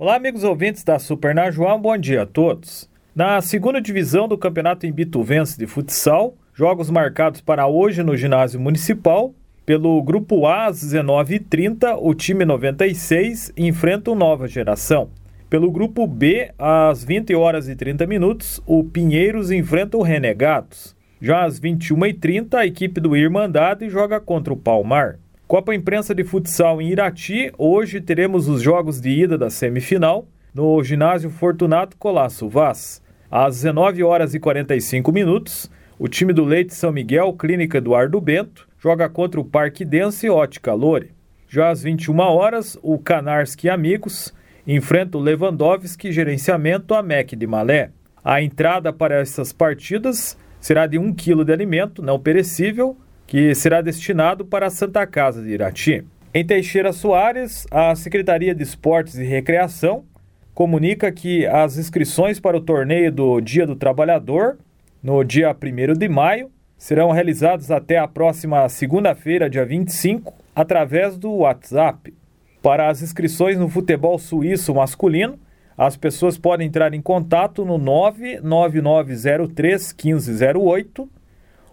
[0.00, 2.88] Olá, amigos ouvintes da Super Najuá, um bom dia a todos.
[3.16, 9.34] Na segunda divisão do Campeonato Imbituvense de Futsal, jogos marcados para hoje no ginásio municipal.
[9.66, 15.10] Pelo Grupo A, às 19h30, o time 96 enfrenta o Nova Geração.
[15.50, 20.94] Pelo Grupo B, às 20 horas e 30 minutos, o Pinheiros enfrenta o Renegados.
[21.20, 25.18] Já às 21h30, a equipe do Irmandade joga contra o Palmar.
[25.48, 30.84] Copa Imprensa de Futsal em Irati, hoje teremos os jogos de ida da semifinal no
[30.84, 33.02] ginásio Fortunato Colasso Vaz.
[33.30, 38.68] Às 19 horas e 45 minutos, o time do Leite São Miguel, Clínica Eduardo Bento,
[38.78, 41.12] joga contra o Parque Dense Ótica Lore.
[41.48, 44.34] Já às 21 horas, o Canarski Amigos
[44.66, 47.90] enfrenta o Lewandowski Gerenciamento AMEC de Malé.
[48.22, 53.80] A entrada para essas partidas será de 1 kg de alimento não perecível que será
[53.82, 56.02] destinado para a Santa Casa de Irati.
[56.32, 60.06] Em Teixeira Soares, a Secretaria de Esportes e Recreação
[60.54, 64.56] comunica que as inscrições para o torneio do Dia do Trabalhador,
[65.02, 71.30] no dia 1 de maio, serão realizadas até a próxima segunda-feira, dia 25, através do
[71.30, 72.14] WhatsApp.
[72.62, 75.38] Para as inscrições no futebol suíço masculino,
[75.76, 81.17] as pessoas podem entrar em contato no 99903 1508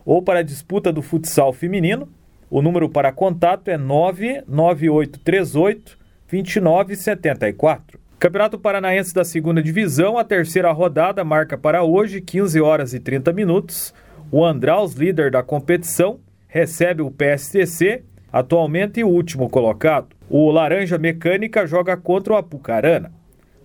[0.06, 2.08] ou para a disputa do futsal feminino,
[2.50, 5.98] o número para contato é 99838
[6.30, 8.00] 2974.
[8.18, 13.34] Campeonato Paranaense da Segunda Divisão, a terceira rodada marca para hoje 15 horas e 30
[13.34, 13.94] minutos.
[14.32, 20.16] O Andraus, líder da competição, recebe o PSTC, atualmente o último colocado.
[20.30, 23.12] O Laranja Mecânica joga contra o Apucarana.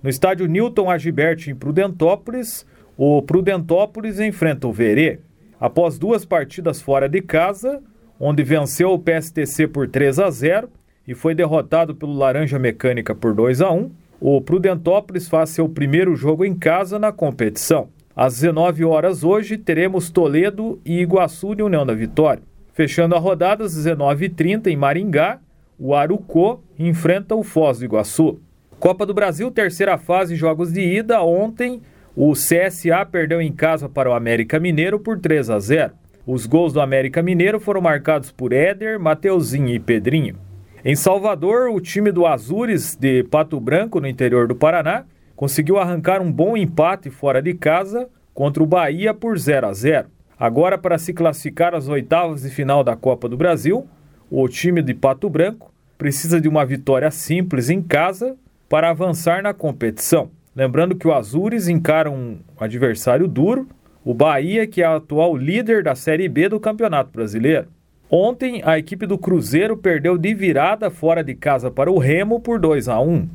[0.03, 5.21] No estádio Newton Agibert em Prudentópolis, o Prudentópolis enfrenta o Verê.
[5.61, 7.83] Após duas partidas fora de casa,
[8.19, 10.71] onde venceu o PSTC por 3 a 0
[11.07, 16.17] e foi derrotado pelo Laranja Mecânica por 2 a 1, o Prudentópolis faz seu primeiro
[16.17, 17.89] jogo em casa na competição.
[18.17, 22.43] Às 19 horas hoje teremos Toledo e Iguaçu de União da Vitória.
[22.73, 25.41] Fechando a rodada às 19h30 em Maringá,
[25.79, 28.41] o Arucô enfrenta o Foz do Iguaçu.
[28.79, 31.23] Copa do Brasil, terceira fase, jogos de ida.
[31.23, 31.83] Ontem,
[32.17, 35.93] o CSA perdeu em casa para o América Mineiro por 3 a 0.
[36.27, 40.37] Os gols do América Mineiro foram marcados por Éder, Mateuzinho e Pedrinho.
[40.85, 45.05] Em Salvador, o time do Azures de Pato Branco, no interior do Paraná,
[45.37, 50.09] conseguiu arrancar um bom empate fora de casa contra o Bahia por 0 a 0.
[50.39, 53.87] Agora, para se classificar às oitavas de final da Copa do Brasil,
[54.31, 58.37] o time de Pato Branco precisa de uma vitória simples em casa
[58.69, 60.31] para avançar na competição.
[60.61, 63.67] Lembrando que o Azures encara um adversário duro,
[64.05, 67.69] o Bahia, que é o atual líder da Série B do Campeonato Brasileiro.
[68.11, 72.61] Ontem, a equipe do Cruzeiro perdeu de virada fora de casa para o Remo por
[72.61, 73.27] 2 a 1.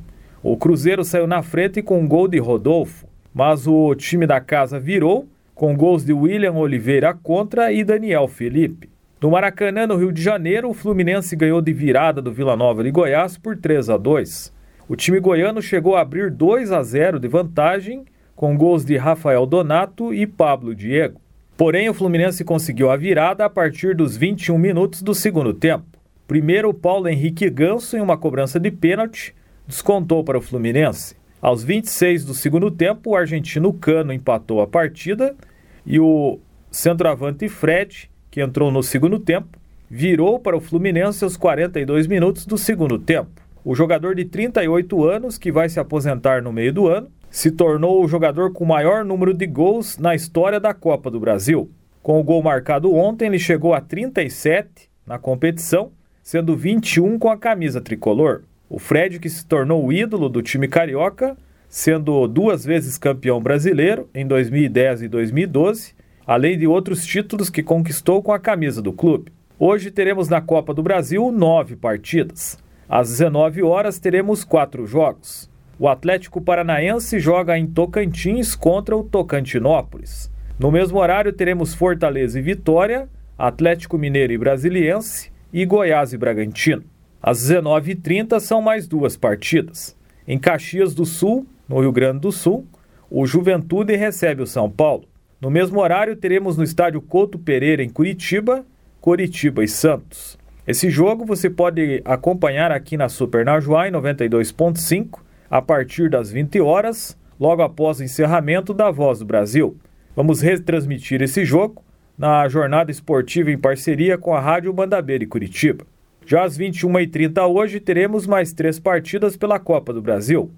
[0.44, 4.80] O Cruzeiro saiu na frente com um gol de Rodolfo, mas o time da casa
[4.80, 8.88] virou com gols de William Oliveira contra e Daniel Felipe.
[9.19, 12.91] No Maracanã, no Rio de Janeiro, o Fluminense ganhou de virada do Vila Nova de
[12.91, 14.53] Goiás por 3 a 2.
[14.88, 19.44] O time goiano chegou a abrir 2 a 0 de vantagem, com gols de Rafael
[19.47, 21.19] Donato e Pablo Diego.
[21.57, 25.85] Porém, o Fluminense conseguiu a virada a partir dos 21 minutos do segundo tempo.
[26.28, 29.34] Primeiro, Paulo Henrique Ganso, em uma cobrança de pênalti,
[29.66, 31.16] descontou para o Fluminense.
[31.41, 35.35] Aos 26 do segundo tempo, o argentino Cano empatou a partida
[35.84, 39.57] e o centroavante Fred, que entrou no segundo tempo,
[39.90, 43.45] virou para o Fluminense aos 42 minutos do segundo tempo.
[43.68, 48.06] O jogador de 38 anos, que vai se aposentar no meio do ano, se tornou
[48.06, 51.68] o jogador com maior número de gols na história da Copa do Brasil.
[52.03, 57.36] Com o gol marcado ontem, ele chegou a 37 na competição, sendo 21 com a
[57.36, 58.44] camisa tricolor.
[58.70, 61.36] O Fred, que se tornou o ídolo do time carioca,
[61.68, 65.96] sendo duas vezes campeão brasileiro em 2010 e 2012,
[66.28, 69.34] além de outros títulos que conquistou com a camisa do clube.
[69.58, 72.64] Hoje teremos na Copa do Brasil nove partidas.
[72.88, 75.50] Às 19 horas teremos quatro jogos.
[75.78, 80.32] O Atlético Paranaense joga em Tocantins contra o Tocantinópolis.
[80.58, 86.84] No mesmo horário teremos Fortaleza e Vitória, Atlético Mineiro e Brasiliense e Goiás e Bragantino.
[87.22, 89.97] Às 19h30 são mais duas partidas.
[90.28, 92.66] Em Caxias do Sul, no Rio Grande do Sul,
[93.09, 95.05] o Juventude recebe o São Paulo.
[95.41, 98.66] No mesmo horário teremos no estádio Couto Pereira em Curitiba,
[99.02, 100.38] Curitiba e Santos.
[100.67, 106.59] Esse jogo você pode acompanhar aqui na Super Najuá em 92.5 a partir das 20
[106.59, 109.78] horas, logo após o encerramento da Voz do Brasil.
[110.16, 111.84] Vamos retransmitir esse jogo
[112.17, 115.85] na jornada esportiva em parceria com a Rádio Bandabeira de Curitiba.
[116.26, 120.50] Já às 21h30 hoje teremos mais três partidas pela Copa do Brasil.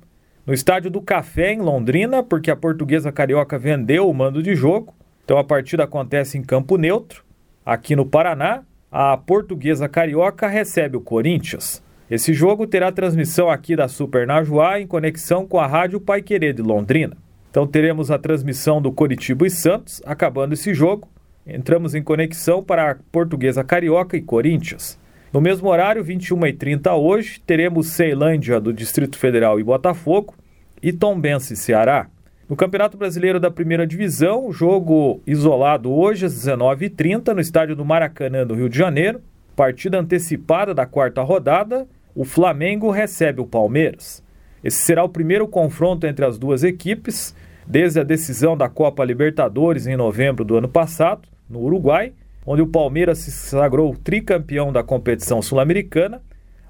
[0.45, 4.95] No estádio do Café, em Londrina, porque a portuguesa carioca vendeu o mando de jogo.
[5.25, 7.25] Então a partida acontece em campo neutro.
[7.65, 11.84] Aqui no Paraná, a portuguesa carioca recebe o Corinthians.
[12.10, 16.54] Esse jogo terá transmissão aqui da Super Najuá em conexão com a Rádio Pai Querer
[16.54, 17.18] de Londrina.
[17.51, 21.10] Então teremos a transmissão do Coritiba e Santos, acabando esse jogo.
[21.45, 24.98] Entramos em conexão para a Portuguesa Carioca e Corinthians.
[25.33, 30.33] No mesmo horário, 21h30 hoje, teremos Ceilândia do Distrito Federal e Botafogo
[30.81, 32.07] e Tombense Ceará.
[32.49, 38.47] No Campeonato Brasileiro da Primeira Divisão, jogo isolado hoje às 19h30 no estádio do Maracanã,
[38.47, 39.19] do Rio de Janeiro.
[39.53, 41.85] Partida antecipada da quarta rodada,
[42.15, 44.23] o Flamengo recebe o Palmeiras.
[44.63, 47.35] Esse será o primeiro confronto entre as duas equipes
[47.67, 52.13] desde a decisão da Copa Libertadores em novembro do ano passado, no Uruguai,
[52.45, 56.21] onde o Palmeiras se sagrou tricampeão da competição sul-americana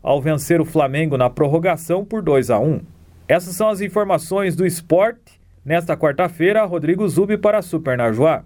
[0.02, 2.80] ao vencer o Flamengo na prorrogação por 2 a 1.
[3.28, 5.37] Essas são as informações do esporte
[5.68, 8.46] Nesta quarta-feira, Rodrigo Zubi para Super Najuá.